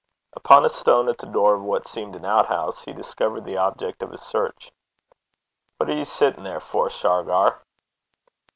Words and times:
Upon 0.35 0.65
a 0.65 0.69
stone 0.69 1.09
at 1.09 1.19
the 1.19 1.27
door 1.27 1.53
of 1.53 1.61
what 1.61 1.85
seemed 1.85 2.15
an 2.15 2.25
outhouse 2.25 2.83
he 2.83 2.91
discovered 2.91 3.45
the 3.45 3.57
object 3.57 4.01
of 4.01 4.09
his 4.09 4.23
search. 4.23 4.71
'What 5.77 5.91
are 5.91 5.95
ye 5.95 6.05
sittin' 6.05 6.41
there 6.43 6.59
for, 6.59 6.89
Shargar?' 6.89 7.61